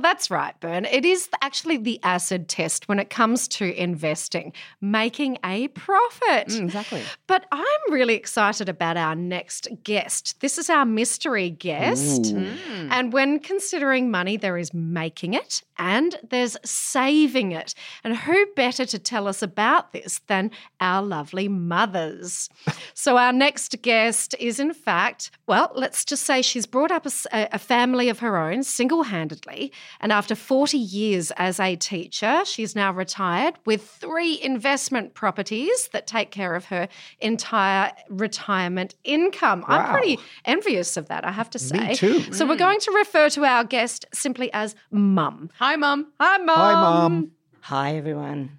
[0.02, 0.84] Well, that's right, Bern.
[0.84, 6.48] It is actually the acid test when it comes to investing, making a profit.
[6.48, 7.02] Mm, exactly.
[7.28, 10.40] But I'm really excited about our next guest.
[10.40, 12.34] This is our mystery guest.
[12.34, 12.88] Mm.
[12.90, 17.74] And when considering money, there is making it and there's saving it.
[18.04, 22.48] And who better to tell us about this than our lovely mothers?
[22.94, 27.48] so, our next guest is, in fact, well, let's just say she's brought up a,
[27.52, 29.72] a family of her own single handedly.
[30.00, 36.06] And after 40 years as a teacher, she's now retired with three investment properties that
[36.06, 36.88] take care of her
[37.20, 39.64] entire retirement income.
[39.66, 41.88] I'm pretty envious of that, I have to say.
[41.88, 42.32] Me too.
[42.32, 42.58] So we're mm.
[42.58, 45.50] going to refer to our guest simply as Mum.
[45.58, 46.12] Hi, Mum.
[46.20, 46.56] Hi, Mum.
[46.56, 47.30] Hi, Mum.
[47.62, 48.50] Hi, everyone.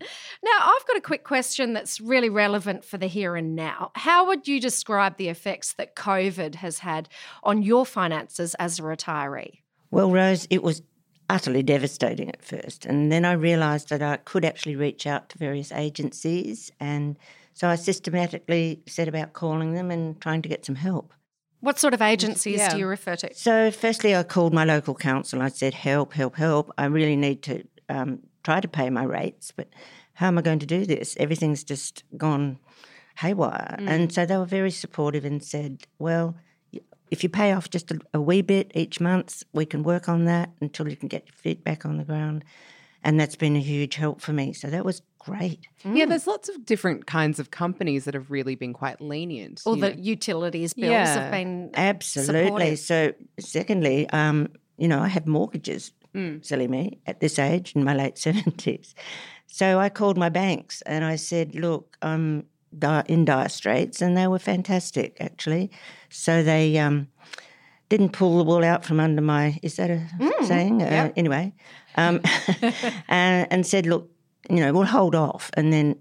[0.43, 3.91] Now, I've got a quick question that's really relevant for the here and now.
[3.95, 7.09] How would you describe the effects that COVID has had
[7.43, 9.59] on your finances as a retiree?
[9.91, 10.81] Well, Rose, it was
[11.29, 12.85] utterly devastating at first.
[12.85, 16.71] And then I realised that I could actually reach out to various agencies.
[16.79, 17.17] And
[17.53, 21.13] so I systematically set about calling them and trying to get some help.
[21.61, 22.69] What sort of agencies Yeah.
[22.69, 23.33] do you refer to?
[23.33, 25.41] So, firstly, I called my local council.
[25.41, 26.71] I said, Help, help, help.
[26.77, 29.69] I really need to um, try to pay my rates, but
[30.15, 31.15] how am I going to do this?
[31.19, 32.59] Everything's just gone
[33.17, 33.75] haywire.
[33.79, 36.41] And so they were very supportive and said, Well, y-
[37.13, 40.25] if you pay off just a, a wee bit each month, we can work on
[40.25, 42.43] that until you can get your feet back on the ground.
[43.03, 44.53] And that's been a huge help for me.
[44.53, 45.67] So that was great.
[45.85, 49.61] Yeah, there's lots of different kinds of companies that have really been quite lenient.
[49.65, 50.01] All the know.
[50.01, 51.19] utilities bills Yeah.
[51.21, 52.43] have been Absolutely.
[52.45, 52.79] supportive.
[52.79, 54.47] So, secondly, um,
[54.77, 55.91] you know, I have mortgages,
[56.41, 58.93] silly me, at this age in my late 70s.
[59.47, 62.47] So I called my banks and I said, look, I'm di-
[63.07, 64.01] in dire straits.
[64.01, 65.71] And they were fantastic, actually.
[66.09, 67.07] So they um,
[67.89, 70.07] didn't pull the wool out from under my, is that a
[70.45, 70.81] saying?
[70.81, 71.53] Uh, anyway,
[71.95, 72.21] um,
[73.07, 74.09] and, and said, look,
[74.49, 75.95] you know, we'll hold off and then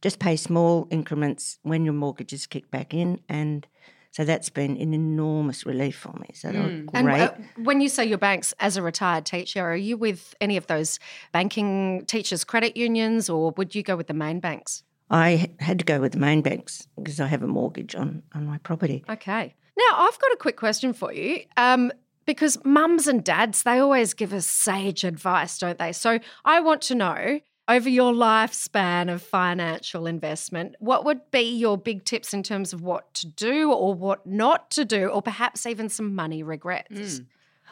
[0.00, 3.20] just pay small increments when your mortgages kick back in.
[3.28, 3.66] And
[4.10, 6.28] so that's been an enormous relief for me.
[6.34, 7.20] So they were And great.
[7.20, 10.66] uh, when you say your banks as a retired teacher, are you with any of
[10.66, 10.98] those
[11.32, 14.82] banking teachers' credit unions or would you go with the main banks?
[15.10, 18.46] I had to go with the main banks because I have a mortgage on, on
[18.46, 19.04] my property.
[19.08, 19.54] Okay.
[19.76, 21.44] Now, I've got a quick question for you.
[21.56, 21.92] Um,
[22.26, 25.92] because mums and dads, they always give us sage advice, don't they?
[25.92, 31.78] So I want to know over your lifespan of financial investment, what would be your
[31.78, 35.64] big tips in terms of what to do or what not to do, or perhaps
[35.64, 37.20] even some money regrets?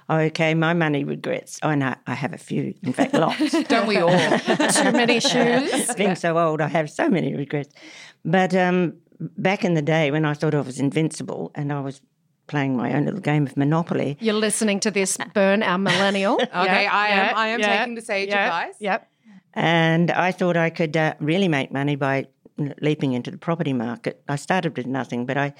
[0.09, 1.59] Okay, my money regrets.
[1.62, 2.75] Oh, no, I have a few.
[2.83, 3.51] In fact, lots.
[3.69, 4.11] Don't we all?
[4.71, 5.92] Too many shoes.
[5.97, 7.75] Being so old, I have so many regrets.
[8.25, 12.01] But um, back in the day when I thought I was invincible and I was
[12.47, 16.35] playing my own little game of Monopoly, You're listening to this, Bern, our millennial.
[16.40, 18.77] Okay, I am- I am taking the sage advice.
[18.79, 19.09] Yep.
[19.55, 22.27] And I thought I could uh, really make money by
[22.81, 24.23] leaping into the property market.
[24.29, 25.55] I started with nothing, but I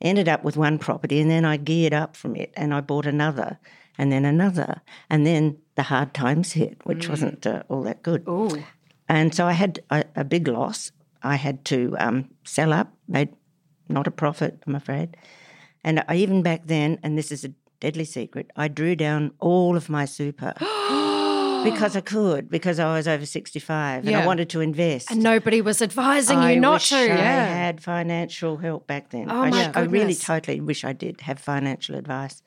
[0.00, 3.06] ended up with one property and then I geared up from it and I bought
[3.06, 3.58] another
[3.98, 4.80] and then another.
[5.10, 8.24] And then the hard times hit, which wasn't uh, all that good.
[8.28, 8.62] Ooh.
[9.08, 10.92] And so I had a, a big loss.
[11.22, 13.28] I had to um, sell up, made
[13.88, 15.16] not a profit, I'm afraid.
[15.84, 19.76] And I, even back then, and this is a deadly secret, I drew down all
[19.76, 20.54] of my super
[21.64, 25.10] because I could, because I was over 65 and I wanted to invest.
[25.10, 26.96] And nobody was advising I you not to.
[26.96, 27.46] I Yeah.
[27.46, 29.30] had financial help back then.
[29.30, 32.42] Oh I, my I really totally wish I did have financial advice.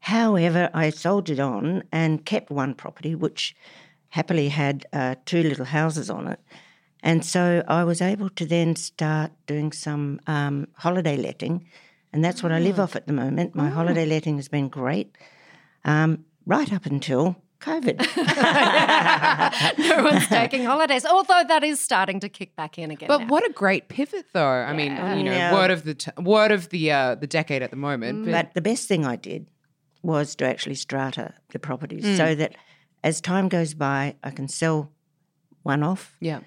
[0.00, 3.54] However, I soldiered on and kept one property, which
[4.08, 6.40] happily had uh, two little houses on it.
[7.02, 11.66] And so I was able to then start doing some um, holiday letting,
[12.12, 13.54] and that's what I live off at the moment.
[13.54, 15.16] My holiday letting has been great,
[15.84, 17.98] um, right up until COVID.
[19.78, 23.06] no one's taking holidays, although that is starting to kick back in again.
[23.08, 23.26] But now.
[23.28, 24.46] what a great pivot, though.
[24.46, 25.54] I mean, you know, Yeah.
[25.54, 28.26] word of the t- word of the uh, the decade at the moment.
[28.26, 29.46] But, But the best thing I did
[30.02, 32.16] was to actually strata the properties Mm.
[32.16, 32.54] so that
[33.04, 34.90] as time goes by, I can sell
[35.62, 36.40] one off, yeah,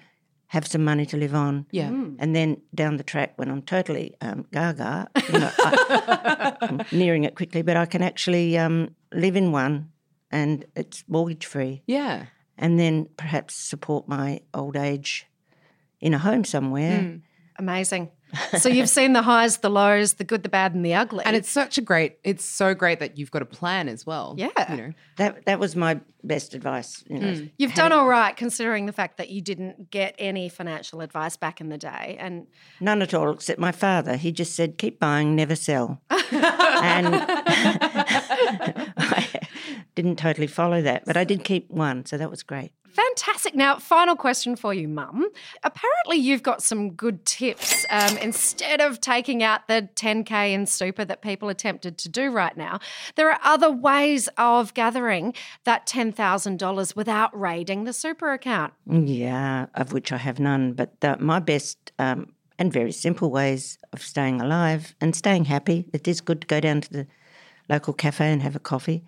[0.48, 1.66] have some money to live on.
[1.72, 1.88] yeah.
[2.18, 7.24] And then down the track, when I'm totally um, gaga, you know, I, am nearing
[7.24, 9.90] it quickly, but I can actually um, live in one
[10.30, 11.82] and it's mortgage free.
[11.86, 12.26] Yeah.
[12.56, 15.26] And then perhaps support my old age
[16.00, 17.00] in a home somewhere.
[17.00, 17.22] Mm.
[17.58, 18.10] Amazing.
[18.58, 21.24] So you've seen the highs, the lows, the good, the bad, and the ugly.
[21.24, 24.34] And it's such a great, it's so great that you've got a plan as well.
[24.36, 24.48] Yeah.
[24.70, 27.04] You know, That that was my best advice.
[27.08, 27.50] You know, Mm.
[27.58, 31.60] You've done all right considering the fact that you didn't get any financial advice back
[31.60, 32.16] in the day.
[32.18, 32.46] And
[32.80, 34.16] None at all, except my father.
[34.16, 36.00] He just said, keep buying, never sell.
[36.10, 37.14] and
[38.96, 39.23] I,
[39.94, 42.72] didn't totally follow that, but I did keep one, so that was great.
[42.94, 43.56] Fantastic.
[43.56, 45.28] Now, final question for you, Mum.
[45.64, 47.84] Apparently, you've got some good tips.
[47.90, 52.30] Um, instead of taking out the 10K in super that people are tempted to do
[52.30, 52.78] right now,
[53.16, 55.34] there are other ways of gathering
[55.64, 58.72] that $10,000 without raiding the super account.
[58.88, 63.76] Yeah, of which I have none, but the, my best um, and very simple ways
[63.92, 65.86] of staying alive and staying happy.
[65.92, 67.06] It is good to go down to the
[67.68, 69.04] local cafe and have a coffee.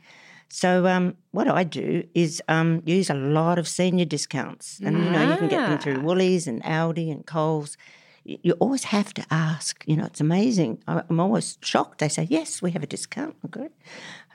[0.49, 5.11] So um, what I do is um, use a lot of senior discounts, and you
[5.11, 7.77] know you can get them through Woolies and Aldi and Coles.
[8.25, 9.85] You always have to ask.
[9.87, 10.83] You know, it's amazing.
[10.89, 11.99] I'm always shocked.
[11.99, 13.69] They say, "Yes, we have a discount." Okay,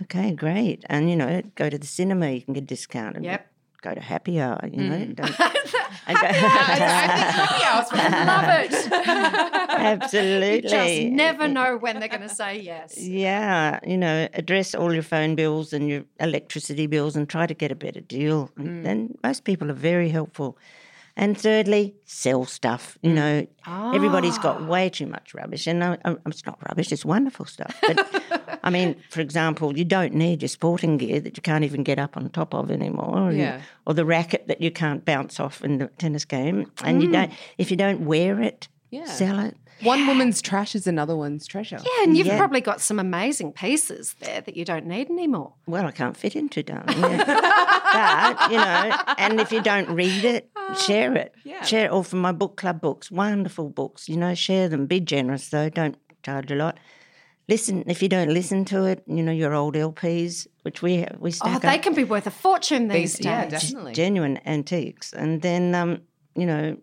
[0.04, 0.84] okay, great.
[0.88, 3.16] And you know, go to the cinema, you can get a discount.
[3.16, 3.48] And Yep.
[3.82, 4.60] Go to happy hour.
[4.72, 5.16] You know, mm.
[5.16, 5.36] don't,
[6.08, 6.14] I
[8.26, 8.92] love it.
[9.70, 10.52] absolutely.
[10.62, 12.98] You just never know when they're going to say yes.
[12.98, 17.54] Yeah, you know, address all your phone bills and your electricity bills and try to
[17.54, 18.52] get a better deal.
[18.56, 18.84] And mm.
[18.84, 20.58] then most people are very helpful.
[21.18, 22.98] And thirdly, sell stuff.
[23.02, 23.16] You mm.
[23.16, 23.48] know,
[23.94, 24.66] everybody's got ah.
[24.66, 27.78] way too much rubbish, and I, I, it's not rubbish; it's wonderful stuff.
[27.82, 28.24] But
[28.64, 32.00] I mean, for example, you don't need your sporting gear that you can't even get
[32.00, 33.62] up on top of anymore, Yeah.
[33.86, 37.14] or the racket that you can't bounce off in the tennis game, and you mm.
[37.14, 37.32] don't.
[37.58, 39.06] If you don't wear it, Yeah.
[39.06, 39.58] sell it.
[39.84, 41.80] One woman's trash is another one's treasure.
[41.84, 42.38] Yeah, and you've Yeah.
[42.38, 45.54] probably got some amazing pieces there that you don't need anymore.
[45.66, 47.00] Well, I can't fit into, darling.
[47.00, 47.24] Yeah.
[48.38, 51.34] but, you know, and if you don't read it, ah, share it.
[51.44, 51.64] Yeah.
[51.64, 54.08] Share it all from my book club books, wonderful books.
[54.08, 54.86] You know, share them.
[54.86, 55.70] Be generous, though.
[55.70, 56.78] Don't charge a lot.
[57.50, 61.34] Listen, if you don't listen to it, you know, your old LPs, which we we
[61.44, 63.62] Oh, they up, can be worth a fortune these These- yeah, days.
[63.62, 63.94] definitely.
[63.94, 65.12] genuine antiques.
[65.14, 66.02] And then, um,
[66.36, 66.78] you know,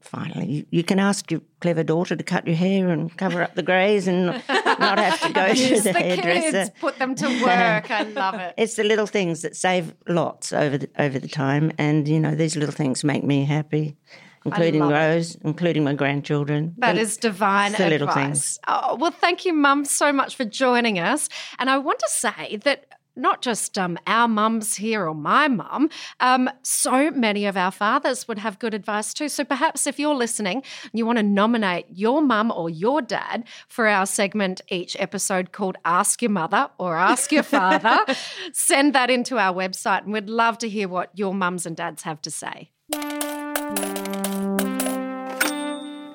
[0.00, 3.54] finally, you, you can ask your clever daughter to cut your hair and cover up
[3.54, 6.50] the greys and not have to go to Use the, the hairdresser.
[6.50, 7.88] kids, put them to work.
[7.90, 8.54] I love it.
[8.62, 12.34] It's the little things that save lots over the over the time, and you know
[12.34, 13.96] these little things make me happy,
[14.44, 14.94] including love it.
[14.94, 16.74] Rose, including my grandchildren.
[16.78, 18.24] That is divine the little advice.
[18.24, 18.58] things.
[18.68, 21.28] Oh, well, thank you, Mum, so much for joining us.
[21.58, 22.86] And I want to say that
[23.16, 25.90] not just um, our mums here or my mum,
[26.20, 29.28] um, so many of our fathers would have good advice too.
[29.28, 33.44] So perhaps if you're listening and you want to nominate your mum or your dad
[33.68, 37.98] for our segment each episode called Ask Your Mother or Ask Your Father,
[38.52, 42.02] send that into our website and we'd love to hear what your mums and dads
[42.04, 42.70] have to say.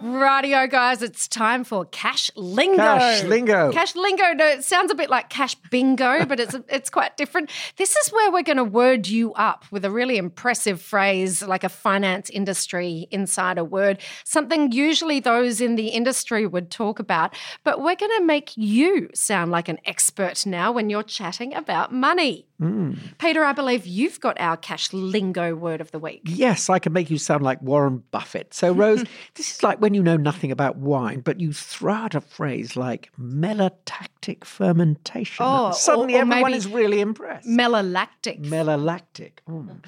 [0.08, 2.78] Radio guys, it's time for Cash Lingo.
[2.78, 3.72] Cash Lingo.
[3.72, 4.34] Cash Lingo.
[4.34, 7.49] No, it sounds a bit like Cash Bingo, but it's it's quite different.
[7.76, 11.64] This is where we're going to word you up with a really impressive phrase, like
[11.64, 17.36] a finance industry insider word, something usually those in the industry would talk about.
[17.64, 21.93] But we're going to make you sound like an expert now when you're chatting about
[21.93, 22.47] money.
[22.60, 22.93] Hmm.
[23.20, 26.22] Peter, I believe you've got our Cash Lingo word of the week.
[26.26, 28.51] Yes, I can make you sound like Warren Buffett.
[28.53, 29.03] So, Rose,
[29.36, 32.76] this is like when you know nothing about wine, but you throw out a phrase
[32.78, 35.43] like malolactic fermentation.
[35.43, 37.48] Oh, suddenly or- or everyone is really impressed.
[37.48, 38.45] Malolactic.
[38.45, 39.39] Malolactic.
[39.50, 39.84] Mm.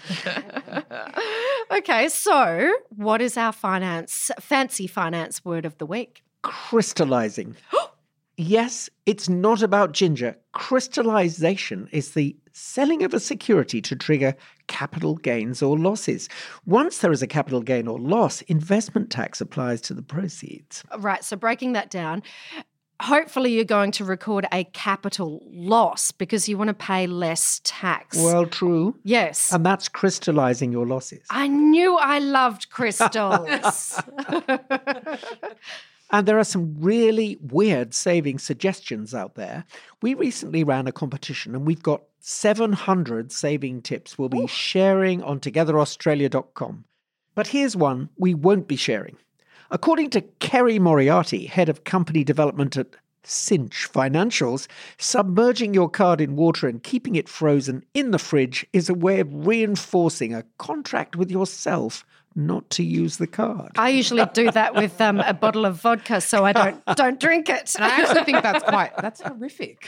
[1.72, 6.24] Okay, so what is our finance, fancy finance word of the week?
[6.42, 7.56] Crystallizing.
[8.38, 10.36] yes, it's not about ginger.
[10.54, 14.36] Crystallization is the selling of a security to trigger
[14.68, 16.30] capital gains or losses.
[16.66, 20.84] Once there is a capital gain or loss, investment tax applies to the proceeds.
[20.98, 22.22] Right, so breaking that down,
[23.02, 28.18] hopefully you're going to record a capital loss because you want to pay less tax.
[28.18, 28.96] Well, true.
[29.04, 29.52] yes.
[29.54, 31.26] And that's crystallizing your losses.
[31.30, 34.00] I knew I loved crystals.
[36.12, 39.66] And there are some really weird saving suggestions out there.
[40.02, 45.40] We recently ran a competition and we've got 700 saving tips we'll be sharing on
[45.40, 46.86] togetheraustralia.com.
[47.36, 49.18] But here's one we won't be sharing.
[49.72, 56.36] According to Kerry Moriarty, head of company development at Cinch Financials, submerging your card in
[56.36, 61.16] water and keeping it frozen in the fridge is a way of reinforcing a contract
[61.16, 62.04] with yourself
[62.36, 63.72] not to use the card.
[63.78, 67.50] I usually do that with um, a bottle of vodka so I don't don't drink
[67.50, 67.74] it.
[67.76, 69.86] And I actually think that's quite that's horrific.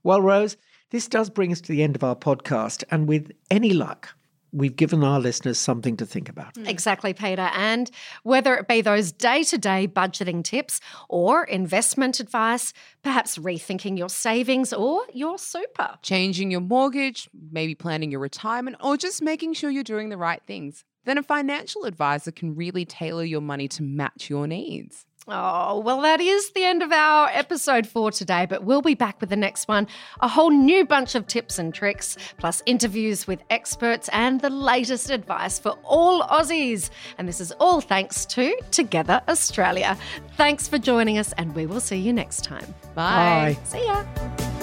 [0.02, 0.58] Well, Rose,
[0.90, 4.14] this does bring us to the end of our podcast, and with any luck,
[4.52, 6.56] we've given our listeners something to think about.
[6.56, 6.66] Hmm.
[6.66, 7.50] Exactly, Peter.
[7.54, 7.90] And
[8.22, 14.10] whether it be those day to day budgeting tips or investment advice, perhaps rethinking your
[14.10, 15.96] savings or your super.
[16.02, 20.42] Changing your mortgage, maybe planning your retirement, or just making sure you're doing the right
[20.46, 20.84] things.
[21.04, 25.06] Then a financial advisor can really tailor your money to match your needs.
[25.30, 29.20] Oh, well, that is the end of our episode for today, but we'll be back
[29.20, 29.86] with the next one.
[30.20, 35.10] A whole new bunch of tips and tricks, plus interviews with experts and the latest
[35.10, 36.88] advice for all Aussies.
[37.18, 39.98] And this is all thanks to Together Australia.
[40.36, 42.74] Thanks for joining us, and we will see you next time.
[42.94, 43.54] Bye.
[43.54, 43.58] Bye.
[43.64, 44.57] See ya.